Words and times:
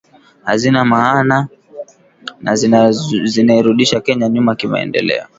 hazina 0.43 0.85
maana 0.85 1.47
na 2.41 2.55
zinairudisha 3.25 3.99
Kenya 4.01 4.29
nyuma 4.29 4.55
kimaendeleo 4.55 5.25